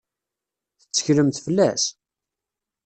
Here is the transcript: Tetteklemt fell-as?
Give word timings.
Tetteklemt 0.81 1.37
fell-as? 1.45 1.83